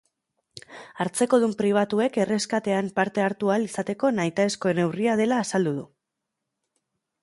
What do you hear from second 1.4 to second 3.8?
pribatuek erreskatean parte hartu ahal